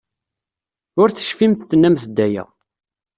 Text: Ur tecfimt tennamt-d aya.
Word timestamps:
Ur 1.01 1.09
tecfimt 1.09 1.67
tennamt-d 1.69 2.17
aya. 2.25 2.43